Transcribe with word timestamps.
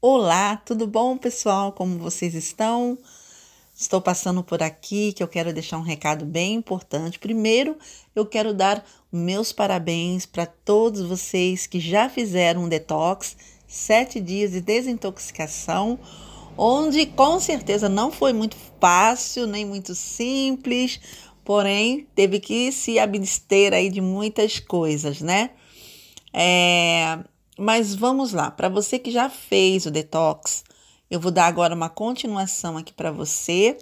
Olá, 0.00 0.56
tudo 0.64 0.86
bom, 0.86 1.18
pessoal? 1.18 1.72
Como 1.72 1.98
vocês 1.98 2.32
estão? 2.32 2.96
Estou 3.76 4.00
passando 4.00 4.44
por 4.44 4.62
aqui 4.62 5.12
que 5.12 5.20
eu 5.20 5.26
quero 5.26 5.52
deixar 5.52 5.76
um 5.76 5.82
recado 5.82 6.24
bem 6.24 6.54
importante. 6.54 7.18
Primeiro, 7.18 7.76
eu 8.14 8.24
quero 8.24 8.54
dar 8.54 8.86
meus 9.10 9.52
parabéns 9.52 10.24
para 10.24 10.46
todos 10.46 11.02
vocês 11.02 11.66
que 11.66 11.80
já 11.80 12.08
fizeram 12.08 12.62
um 12.62 12.68
detox, 12.68 13.36
sete 13.66 14.20
dias 14.20 14.52
de 14.52 14.60
desintoxicação, 14.60 15.98
onde 16.56 17.04
com 17.04 17.40
certeza 17.40 17.88
não 17.88 18.12
foi 18.12 18.32
muito 18.32 18.56
fácil 18.80 19.48
nem 19.48 19.64
muito 19.64 19.96
simples, 19.96 21.00
porém 21.44 22.06
teve 22.14 22.38
que 22.38 22.70
se 22.70 23.00
abster 23.00 23.74
aí 23.74 23.90
de 23.90 24.00
muitas 24.00 24.60
coisas, 24.60 25.20
né? 25.20 25.50
É, 26.32 27.18
mas 27.58 27.94
vamos 27.94 28.32
lá, 28.32 28.50
para 28.50 28.68
você 28.68 28.98
que 28.98 29.10
já 29.10 29.28
fez 29.28 29.84
o 29.86 29.90
detox, 29.90 30.64
eu 31.10 31.18
vou 31.18 31.30
dar 31.30 31.46
agora 31.46 31.74
uma 31.74 31.88
continuação 31.88 32.76
aqui 32.76 32.92
para 32.92 33.10
você, 33.10 33.76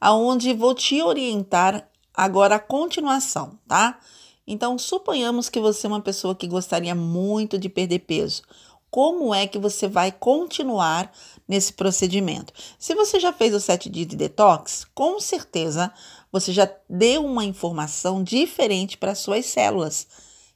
aonde 0.00 0.54
vou 0.54 0.74
te 0.74 1.02
orientar 1.02 1.88
agora 2.14 2.56
a 2.56 2.60
continuação, 2.60 3.58
tá? 3.66 3.98
Então, 4.46 4.78
suponhamos 4.78 5.48
que 5.48 5.60
você 5.60 5.86
é 5.86 5.88
uma 5.88 6.00
pessoa 6.00 6.34
que 6.34 6.46
gostaria 6.46 6.94
muito 6.94 7.58
de 7.58 7.68
perder 7.68 8.00
peso. 8.00 8.42
Como 8.90 9.32
é 9.32 9.46
que 9.46 9.58
você 9.58 9.86
vai 9.86 10.10
continuar 10.10 11.12
nesse 11.46 11.72
procedimento? 11.72 12.52
Se 12.78 12.94
você 12.94 13.20
já 13.20 13.32
fez 13.32 13.54
os 13.54 13.62
sete 13.62 13.88
dias 13.88 14.08
de 14.08 14.16
detox, 14.16 14.84
com 14.92 15.20
certeza 15.20 15.92
você 16.32 16.52
já 16.52 16.68
deu 16.88 17.24
uma 17.24 17.44
informação 17.44 18.22
diferente 18.22 18.98
para 18.98 19.14
suas 19.14 19.46
células, 19.46 20.06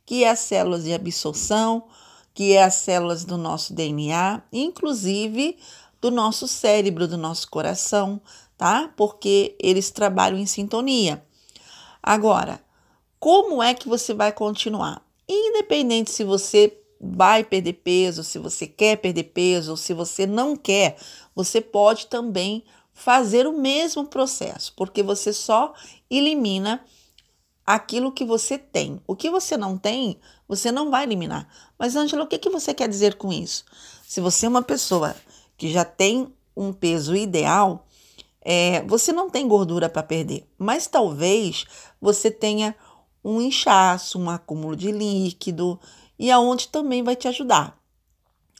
que 0.04 0.24
é 0.24 0.30
as 0.30 0.40
células 0.40 0.84
de 0.84 0.92
absorção, 0.92 1.84
que 2.34 2.52
é 2.52 2.64
as 2.64 2.74
células 2.74 3.24
do 3.24 3.38
nosso 3.38 3.72
DNA, 3.72 4.42
inclusive 4.52 5.56
do 6.00 6.10
nosso 6.10 6.46
cérebro, 6.46 7.08
do 7.08 7.16
nosso 7.16 7.48
coração, 7.48 8.20
tá? 8.58 8.92
Porque 8.96 9.56
eles 9.58 9.90
trabalham 9.90 10.38
em 10.38 10.44
sintonia. 10.44 11.24
Agora, 12.02 12.60
como 13.18 13.62
é 13.62 13.72
que 13.72 13.88
você 13.88 14.12
vai 14.12 14.32
continuar? 14.32 15.00
Independente 15.26 16.10
se 16.10 16.24
você 16.24 16.76
vai 17.00 17.44
perder 17.44 17.74
peso, 17.74 18.22
se 18.24 18.38
você 18.38 18.66
quer 18.66 18.96
perder 18.96 19.24
peso 19.24 19.70
ou 19.70 19.76
se 19.76 19.94
você 19.94 20.26
não 20.26 20.56
quer, 20.56 20.96
você 21.34 21.60
pode 21.60 22.06
também 22.08 22.64
fazer 22.92 23.46
o 23.46 23.52
mesmo 23.52 24.06
processo, 24.06 24.72
porque 24.76 25.02
você 25.02 25.32
só 25.32 25.72
elimina 26.10 26.84
aquilo 27.66 28.12
que 28.12 28.24
você 28.24 28.58
tem. 28.58 29.00
O 29.06 29.16
que 29.16 29.30
você 29.30 29.56
não 29.56 29.78
tem, 29.78 30.18
você 30.46 30.70
não 30.70 30.90
vai 30.90 31.04
eliminar. 31.04 31.48
Mas, 31.78 31.96
Ângela, 31.96 32.24
o 32.24 32.26
que, 32.26 32.38
que 32.38 32.50
você 32.50 32.74
quer 32.74 32.88
dizer 32.88 33.14
com 33.14 33.32
isso? 33.32 33.64
Se 34.06 34.20
você 34.20 34.46
é 34.46 34.48
uma 34.48 34.62
pessoa 34.62 35.14
que 35.56 35.72
já 35.72 35.84
tem 35.84 36.32
um 36.56 36.72
peso 36.72 37.16
ideal, 37.16 37.86
é, 38.40 38.82
você 38.82 39.12
não 39.12 39.30
tem 39.30 39.48
gordura 39.48 39.88
para 39.88 40.02
perder, 40.02 40.46
mas 40.58 40.86
talvez 40.86 41.64
você 42.00 42.30
tenha 42.30 42.76
um 43.24 43.40
inchaço, 43.40 44.18
um 44.18 44.28
acúmulo 44.28 44.76
de 44.76 44.92
líquido 44.92 45.80
e 46.18 46.30
aonde 46.30 46.68
também 46.68 47.02
vai 47.02 47.16
te 47.16 47.26
ajudar, 47.26 47.76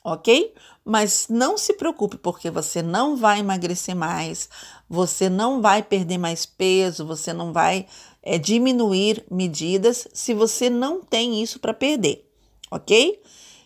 ok? 0.02 0.54
Mas 0.82 1.26
não 1.28 1.58
se 1.58 1.74
preocupe, 1.74 2.16
porque 2.16 2.50
você 2.50 2.82
não 2.82 3.16
vai 3.16 3.40
emagrecer 3.40 3.94
mais, 3.94 4.48
você 4.88 5.28
não 5.28 5.60
vai 5.60 5.82
perder 5.82 6.16
mais 6.16 6.46
peso, 6.46 7.06
você 7.06 7.32
não 7.32 7.52
vai 7.52 7.86
é, 8.26 8.38
diminuir 8.38 9.22
medidas 9.30 10.08
se 10.14 10.32
você 10.32 10.70
não 10.70 11.02
tem 11.02 11.42
isso 11.42 11.60
para 11.60 11.74
perder, 11.74 12.26
ok? 12.70 13.22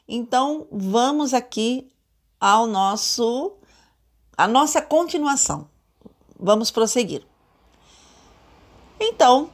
Então 0.08 0.66
vamos 0.72 1.32
aqui 1.32 1.86
ao 2.40 2.66
nosso 2.66 3.54
a 4.36 4.48
nossa 4.48 4.82
continuação. 4.82 5.68
Vamos 6.38 6.70
prosseguir. 6.70 7.26
Então, 9.00 9.50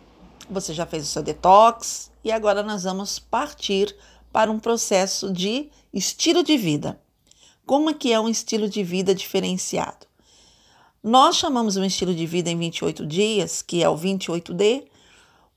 você 0.48 0.74
já 0.74 0.84
fez 0.84 1.04
o 1.04 1.06
seu 1.06 1.22
detox 1.22 2.10
e 2.22 2.32
agora 2.32 2.62
nós 2.62 2.84
vamos 2.84 3.18
partir 3.18 3.94
para 4.32 4.50
um 4.50 4.58
processo 4.58 5.32
de 5.32 5.70
estilo 5.92 6.42
de 6.42 6.56
vida. 6.56 7.00
Como 7.66 7.90
é 7.90 7.94
que 7.94 8.12
é 8.12 8.20
um 8.20 8.28
estilo 8.28 8.68
de 8.68 8.82
vida 8.82 9.14
diferenciado? 9.14 10.06
Nós 11.02 11.36
chamamos 11.36 11.76
um 11.76 11.84
estilo 11.84 12.14
de 12.14 12.26
vida 12.26 12.50
em 12.50 12.58
28 12.58 13.06
dias, 13.06 13.62
que 13.62 13.82
é 13.82 13.88
o 13.88 13.96
28D, 13.96 14.84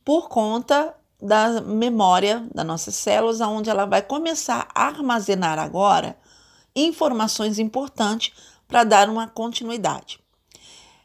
por 0.08 0.30
conta 0.30 0.96
da 1.22 1.60
memória 1.60 2.48
das 2.56 2.66
nossas 2.66 2.96
células, 2.96 3.42
onde 3.42 3.70
ela 3.70 3.84
vai 3.84 4.02
começar 4.02 4.66
a 4.74 4.86
armazenar 4.86 5.60
agora 5.60 6.18
informações 6.74 7.60
importantes 7.60 8.32
para 8.70 8.86
dar 8.86 9.10
uma 9.10 9.28
continuidade. 9.28 10.18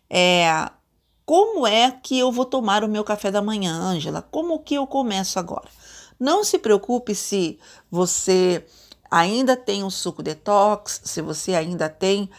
É, 0.08 0.70
como 1.26 1.66
é 1.66 1.90
que 1.90 2.16
eu 2.16 2.30
vou 2.30 2.44
tomar 2.44 2.84
o 2.84 2.88
meu 2.88 3.02
café 3.02 3.28
da 3.28 3.42
manhã, 3.42 3.74
Ângela? 3.74 4.22
Como 4.22 4.60
que 4.60 4.76
eu 4.76 4.86
começo 4.86 5.36
agora? 5.36 5.68
Não 6.16 6.44
se 6.44 6.56
preocupe 6.56 7.12
se 7.12 7.58
você 7.90 8.64
ainda 9.10 9.56
tem 9.56 9.82
um 9.82 9.90
suco 9.90 10.22
detox, 10.22 11.00
se 11.02 11.20
você 11.20 11.56
ainda 11.56 11.88
tem 11.88 12.30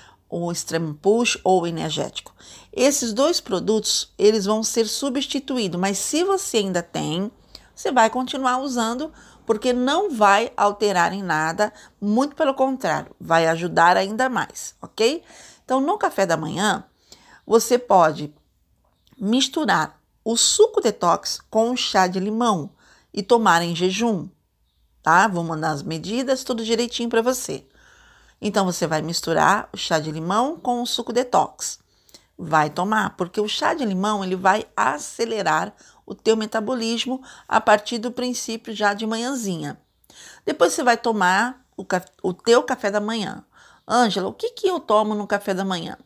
o 0.41 0.51
extremo 0.51 0.93
push 0.95 1.37
ou 1.43 1.67
energético. 1.67 2.33
Esses 2.71 3.13
dois 3.13 3.39
produtos, 3.39 4.11
eles 4.17 4.45
vão 4.45 4.63
ser 4.63 4.87
substituídos, 4.87 5.79
mas 5.79 5.97
se 5.97 6.23
você 6.23 6.57
ainda 6.57 6.81
tem, 6.81 7.31
você 7.75 7.91
vai 7.91 8.09
continuar 8.09 8.59
usando 8.59 9.11
porque 9.45 9.73
não 9.73 10.09
vai 10.09 10.51
alterar 10.55 11.13
em 11.13 11.21
nada, 11.21 11.73
muito 11.99 12.35
pelo 12.35 12.53
contrário, 12.53 13.15
vai 13.19 13.47
ajudar 13.47 13.97
ainda 13.97 14.29
mais, 14.29 14.75
ok? 14.81 15.21
Então, 15.63 15.81
no 15.81 15.97
café 15.97 16.25
da 16.25 16.37
manhã, 16.37 16.83
você 17.45 17.77
pode 17.77 18.33
misturar 19.19 19.99
o 20.23 20.37
suco 20.37 20.81
detox 20.81 21.39
com 21.49 21.71
o 21.71 21.77
chá 21.77 22.07
de 22.07 22.19
limão 22.19 22.71
e 23.13 23.21
tomar 23.21 23.61
em 23.61 23.75
jejum, 23.75 24.29
tá? 25.01 25.27
Vou 25.27 25.43
mandar 25.43 25.71
as 25.71 25.83
medidas 25.83 26.43
tudo 26.43 26.63
direitinho 26.63 27.09
para 27.09 27.21
você. 27.21 27.67
Então 28.45 28.65
você 28.65 28.85
vai 28.85 29.01
misturar 29.01 29.69
o 29.71 29.77
chá 29.77 29.99
de 29.99 30.11
limão 30.11 30.59
com 30.59 30.81
o 30.81 30.85
suco 30.85 31.13
detox. 31.13 31.79
Vai 32.37 32.69
tomar, 32.69 33.15
porque 33.15 33.39
o 33.39 33.47
chá 33.47 33.73
de 33.73 33.85
limão 33.85 34.21
ele 34.21 34.35
vai 34.35 34.65
acelerar 34.75 35.73
o 36.05 36.13
teu 36.13 36.35
metabolismo 36.35 37.23
a 37.47 37.61
partir 37.61 37.99
do 37.99 38.11
princípio 38.11 38.75
já 38.75 38.93
de 38.93 39.07
manhãzinha. 39.07 39.79
Depois 40.45 40.73
você 40.73 40.83
vai 40.83 40.97
tomar 40.97 41.65
o, 41.77 41.85
o 42.21 42.33
teu 42.33 42.61
café 42.63 42.91
da 42.91 42.99
manhã. 42.99 43.45
Ângela, 43.87 44.27
o 44.27 44.33
que, 44.33 44.49
que 44.49 44.67
eu 44.67 44.77
tomo 44.77 45.15
no 45.15 45.25
café 45.25 45.53
da 45.53 45.63
manhã? 45.63 45.97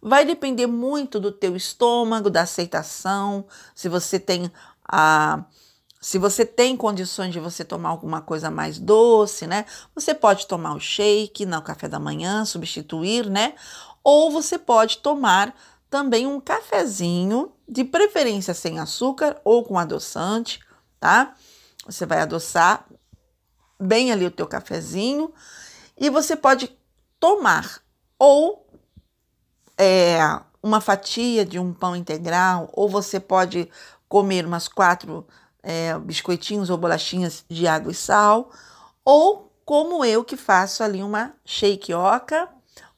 Vai 0.00 0.26
depender 0.26 0.66
muito 0.66 1.18
do 1.18 1.32
teu 1.32 1.56
estômago, 1.56 2.28
da 2.28 2.42
aceitação, 2.42 3.46
se 3.74 3.88
você 3.88 4.20
tem 4.20 4.52
a 4.86 5.42
se 6.00 6.18
você 6.18 6.44
tem 6.44 6.76
condições 6.76 7.32
de 7.32 7.40
você 7.40 7.64
tomar 7.64 7.88
alguma 7.88 8.20
coisa 8.20 8.50
mais 8.50 8.78
doce, 8.78 9.46
né? 9.46 9.64
Você 9.94 10.14
pode 10.14 10.46
tomar 10.46 10.74
o 10.74 10.80
shake 10.80 11.44
no 11.44 11.60
café 11.60 11.88
da 11.88 11.98
manhã, 11.98 12.44
substituir, 12.44 13.28
né? 13.28 13.54
Ou 14.04 14.30
você 14.30 14.58
pode 14.58 14.98
tomar 14.98 15.54
também 15.90 16.26
um 16.26 16.40
cafezinho, 16.40 17.52
de 17.68 17.84
preferência 17.84 18.54
sem 18.54 18.78
açúcar 18.78 19.40
ou 19.44 19.64
com 19.64 19.78
adoçante, 19.78 20.60
tá? 21.00 21.34
Você 21.86 22.06
vai 22.06 22.20
adoçar 22.20 22.86
bem 23.80 24.12
ali 24.12 24.26
o 24.26 24.30
teu 24.30 24.46
cafezinho 24.46 25.32
e 25.96 26.10
você 26.10 26.36
pode 26.36 26.76
tomar 27.18 27.82
ou 28.18 28.66
é, 29.76 30.18
uma 30.62 30.80
fatia 30.80 31.44
de 31.44 31.58
um 31.58 31.72
pão 31.72 31.94
integral, 31.94 32.68
ou 32.72 32.88
você 32.88 33.20
pode 33.20 33.70
comer 34.08 34.44
umas 34.44 34.66
quatro 34.66 35.26
é, 35.68 35.98
biscoitinhos 35.98 36.70
ou 36.70 36.78
bolachinhas 36.78 37.44
de 37.46 37.66
água 37.66 37.92
e 37.92 37.94
sal, 37.94 38.50
ou 39.04 39.52
como 39.66 40.02
eu 40.02 40.24
que 40.24 40.34
faço 40.34 40.82
ali 40.82 41.02
uma 41.02 41.34
shakeoca 41.44 42.48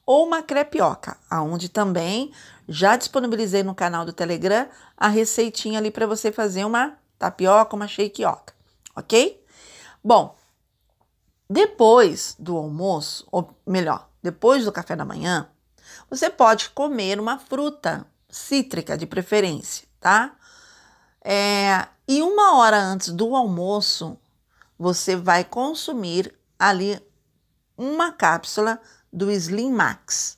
ou 0.05 0.25
uma 0.25 0.41
crepioca, 0.41 1.17
aonde 1.29 1.67
também 1.67 2.31
já 2.69 2.95
disponibilizei 2.95 3.61
no 3.61 3.75
canal 3.75 4.05
do 4.05 4.13
Telegram 4.13 4.69
a 4.95 5.09
receitinha 5.09 5.79
ali 5.79 5.91
para 5.91 6.07
você 6.07 6.31
fazer 6.31 6.63
uma 6.63 6.97
tapioca, 7.19 7.75
uma 7.75 7.89
shakeoca, 7.89 8.53
ok? 8.95 9.43
Bom, 10.01 10.33
depois 11.49 12.37
do 12.39 12.55
almoço, 12.55 13.27
ou 13.33 13.53
melhor, 13.67 14.07
depois 14.23 14.63
do 14.63 14.71
café 14.71 14.95
da 14.95 15.03
manhã, 15.03 15.49
você 16.09 16.29
pode 16.29 16.69
comer 16.69 17.19
uma 17.19 17.37
fruta 17.37 18.07
cítrica 18.29 18.97
de 18.97 19.05
preferência, 19.05 19.85
tá? 19.99 20.31
É, 21.21 21.85
e 22.11 22.21
uma 22.21 22.57
hora 22.57 22.77
antes 22.77 23.07
do 23.07 23.33
almoço, 23.37 24.19
você 24.77 25.15
vai 25.15 25.45
consumir 25.45 26.37
ali 26.59 27.01
uma 27.77 28.11
cápsula 28.11 28.81
do 29.13 29.31
Slim 29.31 29.71
Max. 29.71 30.37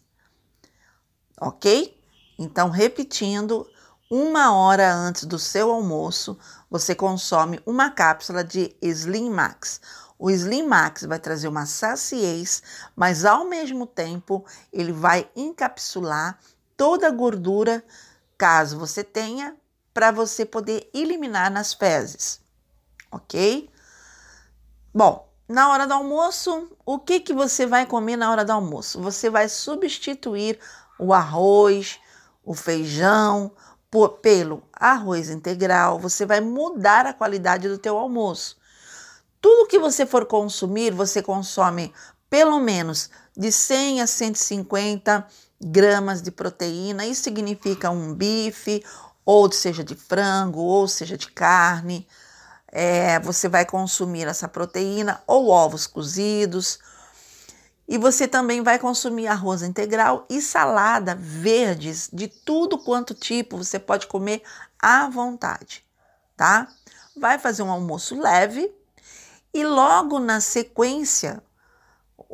Ok? 1.41 1.99
Então, 2.37 2.69
repetindo, 2.69 3.67
uma 4.07 4.55
hora 4.55 4.93
antes 4.93 5.25
do 5.25 5.39
seu 5.39 5.71
almoço, 5.71 6.37
você 6.69 6.93
consome 6.93 7.59
uma 7.65 7.89
cápsula 7.89 8.43
de 8.43 8.77
Slim 8.79 9.31
Max. 9.31 9.81
O 10.19 10.29
Slim 10.29 10.67
Max 10.67 11.05
vai 11.05 11.17
trazer 11.17 11.47
uma 11.47 11.65
saciez, 11.65 12.61
mas 12.95 13.25
ao 13.25 13.45
mesmo 13.45 13.87
tempo 13.87 14.45
ele 14.71 14.91
vai 14.91 15.27
encapsular 15.35 16.37
toda 16.77 17.07
a 17.07 17.11
gordura, 17.11 17.83
caso 18.37 18.77
você 18.77 19.03
tenha, 19.03 19.57
para 19.93 20.11
você 20.11 20.45
poder 20.45 20.89
eliminar 20.93 21.51
nas 21.51 21.73
fezes, 21.73 22.41
ok? 23.11 23.69
Bom, 24.93 25.29
na 25.47 25.69
hora 25.69 25.85
do 25.85 25.93
almoço, 25.93 26.69
o 26.85 26.97
que, 26.97 27.19
que 27.19 27.33
você 27.33 27.65
vai 27.65 27.85
comer 27.85 28.15
na 28.17 28.31
hora 28.31 28.45
do 28.45 28.51
almoço? 28.51 29.01
Você 29.01 29.29
vai 29.29 29.49
substituir 29.49 30.59
o 30.97 31.13
arroz, 31.13 31.99
o 32.43 32.53
feijão 32.53 33.51
por, 33.91 34.09
pelo 34.19 34.63
arroz 34.73 35.29
integral. 35.29 35.99
Você 35.99 36.25
vai 36.25 36.41
mudar 36.41 37.05
a 37.05 37.13
qualidade 37.13 37.67
do 37.67 37.77
teu 37.77 37.97
almoço. 37.97 38.57
Tudo 39.41 39.67
que 39.67 39.77
você 39.77 40.05
for 40.05 40.25
consumir, 40.25 40.91
você 40.91 41.21
consome 41.21 41.93
pelo 42.29 42.59
menos 42.59 43.09
de 43.37 43.51
100 43.51 44.01
a 44.01 44.07
150 44.07 45.27
gramas 45.61 46.21
de 46.21 46.31
proteína. 46.31 47.05
Isso 47.05 47.23
significa 47.23 47.91
um 47.91 48.13
bife, 48.13 48.83
ou 49.25 49.51
seja 49.51 49.83
de 49.83 49.95
frango, 49.95 50.59
ou 50.59 50.87
seja 50.87 51.17
de 51.17 51.31
carne. 51.31 52.07
É, 52.67 53.19
você 53.19 53.47
vai 53.47 53.65
consumir 53.65 54.27
essa 54.27 54.47
proteína 54.47 55.21
ou 55.27 55.49
ovos 55.49 55.85
cozidos. 55.85 56.79
E 57.87 57.97
você 57.97 58.27
também 58.27 58.63
vai 58.63 58.79
consumir 58.79 59.27
arroz 59.27 59.61
integral 59.61 60.25
e 60.29 60.41
salada 60.41 61.15
verdes 61.15 62.09
de 62.11 62.27
tudo 62.27 62.77
quanto 62.77 63.13
tipo 63.13 63.57
você 63.57 63.77
pode 63.77 64.07
comer 64.07 64.41
à 64.79 65.09
vontade, 65.09 65.85
tá? 66.35 66.67
Vai 67.15 67.37
fazer 67.37 67.61
um 67.61 67.71
almoço 67.71 68.19
leve 68.19 68.73
e 69.53 69.65
logo 69.65 70.17
na 70.17 70.39
sequência 70.39 71.43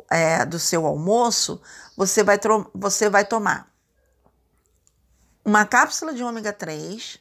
é, 0.08 0.44
do 0.46 0.58
seu 0.58 0.86
almoço 0.86 1.60
você 1.96 2.22
vai, 2.22 2.38
você 2.74 3.10
vai 3.10 3.24
tomar 3.24 3.69
uma 5.44 5.64
cápsula 5.64 6.12
de 6.12 6.22
ômega 6.22 6.52
3 6.52 7.18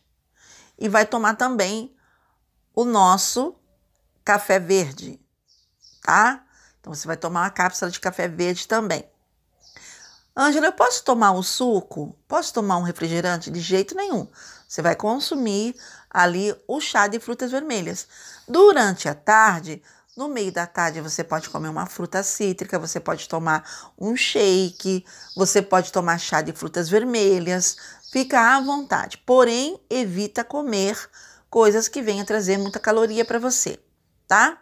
e 0.77 0.89
vai 0.89 1.05
tomar 1.05 1.35
também 1.35 1.95
o 2.73 2.85
nosso 2.85 3.55
café 4.23 4.59
verde, 4.59 5.19
tá? 6.03 6.45
Então 6.79 6.93
você 6.93 7.07
vai 7.07 7.17
tomar 7.17 7.41
uma 7.41 7.49
cápsula 7.49 7.91
de 7.91 7.99
café 7.99 8.27
verde 8.27 8.67
também. 8.67 9.09
Ângela, 10.35 10.67
eu 10.67 10.71
posso 10.71 11.03
tomar 11.03 11.31
um 11.31 11.43
suco? 11.43 12.17
Posso 12.27 12.53
tomar 12.53 12.77
um 12.77 12.83
refrigerante? 12.83 13.51
De 13.51 13.59
jeito 13.59 13.95
nenhum. 13.95 14.27
Você 14.67 14.81
vai 14.81 14.95
consumir 14.95 15.75
ali 16.09 16.55
o 16.67 16.79
chá 16.79 17.07
de 17.07 17.19
frutas 17.19 17.51
vermelhas. 17.51 18.07
Durante 18.47 19.09
a 19.09 19.15
tarde, 19.15 19.81
no 20.19 20.27
meio 20.27 20.51
da 20.51 20.67
tarde, 20.67 20.99
você 20.99 21.23
pode 21.23 21.49
comer 21.49 21.69
uma 21.69 21.85
fruta 21.85 22.21
cítrica, 22.21 22.77
você 22.77 22.99
pode 22.99 23.29
tomar 23.29 23.63
um 23.97 24.17
shake, 24.17 25.05
você 25.33 25.61
pode 25.61 25.93
tomar 25.93 26.17
chá 26.17 26.41
de 26.41 26.51
frutas 26.51 26.89
vermelhas, 26.89 27.77
fica 28.11 28.57
à 28.57 28.59
vontade. 28.59 29.17
Porém, 29.19 29.79
evita 29.89 30.43
comer 30.43 30.99
coisas 31.49 31.87
que 31.87 32.01
venham 32.01 32.25
trazer 32.25 32.57
muita 32.57 32.81
caloria 32.81 33.23
para 33.23 33.39
você, 33.39 33.79
tá? 34.27 34.61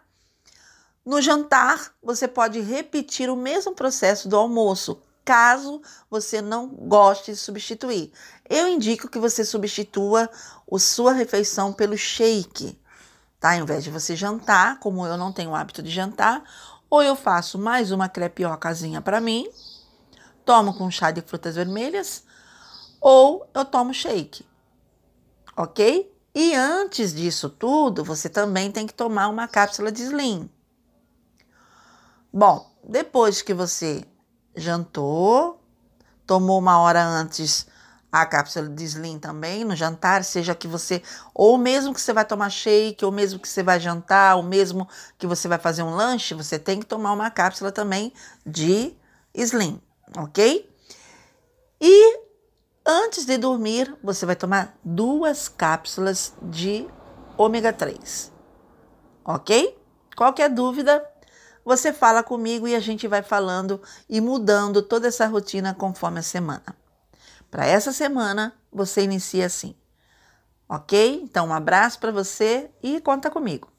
No 1.04 1.20
jantar, 1.20 1.92
você 2.00 2.28
pode 2.28 2.60
repetir 2.60 3.28
o 3.28 3.34
mesmo 3.34 3.74
processo 3.74 4.28
do 4.28 4.36
almoço, 4.36 5.02
caso 5.24 5.82
você 6.08 6.40
não 6.40 6.68
goste 6.68 7.32
de 7.32 7.36
substituir. 7.36 8.12
Eu 8.48 8.68
indico 8.68 9.08
que 9.08 9.18
você 9.18 9.44
substitua 9.44 10.30
a 10.72 10.78
sua 10.78 11.12
refeição 11.12 11.72
pelo 11.72 11.98
shake, 11.98 12.78
tá? 13.40 13.52
Ao 13.52 13.58
invés 13.58 13.84
de 13.84 13.90
você 13.90 14.16
jantar, 14.16 14.78
como 14.80 15.06
eu 15.06 15.16
não 15.16 15.32
tenho 15.32 15.50
o 15.50 15.54
hábito 15.54 15.82
de 15.82 15.90
jantar, 15.90 16.42
ou 16.90 17.02
eu 17.02 17.14
faço 17.14 17.58
mais 17.58 17.90
uma 17.90 18.08
crepiocazinha 18.08 19.00
para 19.00 19.20
mim, 19.20 19.48
tomo 20.44 20.74
com 20.74 20.90
chá 20.90 21.10
de 21.10 21.20
frutas 21.20 21.54
vermelhas, 21.54 22.24
ou 23.00 23.48
eu 23.54 23.64
tomo 23.64 23.92
shake, 23.94 24.46
ok? 25.56 26.12
E 26.34 26.54
antes 26.54 27.14
disso 27.14 27.50
tudo, 27.50 28.04
você 28.04 28.28
também 28.28 28.70
tem 28.70 28.86
que 28.86 28.94
tomar 28.94 29.28
uma 29.28 29.48
cápsula 29.48 29.90
de 29.90 30.02
Slim. 30.02 30.50
Bom, 32.32 32.70
depois 32.84 33.42
que 33.42 33.54
você 33.54 34.04
jantou, 34.54 35.60
tomou 36.26 36.58
uma 36.58 36.78
hora 36.78 37.04
antes 37.04 37.66
a 38.10 38.24
cápsula 38.24 38.68
de 38.68 38.84
Slim 38.84 39.18
também 39.18 39.64
no 39.64 39.76
jantar, 39.76 40.24
seja 40.24 40.54
que 40.54 40.66
você, 40.66 41.02
ou 41.34 41.58
mesmo 41.58 41.92
que 41.92 42.00
você 42.00 42.12
vai 42.12 42.24
tomar 42.24 42.50
shake, 42.50 43.04
ou 43.04 43.12
mesmo 43.12 43.38
que 43.38 43.48
você 43.48 43.62
vai 43.62 43.78
jantar, 43.78 44.36
ou 44.36 44.42
mesmo 44.42 44.88
que 45.18 45.26
você 45.26 45.46
vai 45.48 45.58
fazer 45.58 45.82
um 45.82 45.94
lanche, 45.94 46.34
você 46.34 46.58
tem 46.58 46.80
que 46.80 46.86
tomar 46.86 47.12
uma 47.12 47.30
cápsula 47.30 47.70
também 47.70 48.12
de 48.46 48.94
Slim, 49.34 49.80
ok? 50.16 50.68
E 51.80 52.28
Antes 52.90 53.26
de 53.26 53.36
dormir, 53.36 53.94
você 54.02 54.24
vai 54.24 54.34
tomar 54.34 54.74
duas 54.82 55.46
cápsulas 55.46 56.32
de 56.40 56.88
ômega 57.36 57.70
3. 57.70 58.32
Ok? 59.22 59.78
Qualquer 60.16 60.48
dúvida, 60.48 61.06
você 61.62 61.92
fala 61.92 62.22
comigo 62.22 62.66
e 62.66 62.74
a 62.74 62.80
gente 62.80 63.06
vai 63.06 63.22
falando 63.22 63.78
e 64.08 64.22
mudando 64.22 64.80
toda 64.80 65.06
essa 65.06 65.26
rotina 65.26 65.74
conforme 65.74 66.20
a 66.20 66.22
semana. 66.22 66.77
Para 67.50 67.66
essa 67.66 67.92
semana, 67.92 68.54
você 68.70 69.02
inicia 69.02 69.46
assim. 69.46 69.74
Ok? 70.68 71.20
Então, 71.22 71.48
um 71.48 71.52
abraço 71.52 71.98
para 71.98 72.12
você 72.12 72.70
e 72.82 73.00
conta 73.00 73.30
comigo. 73.30 73.72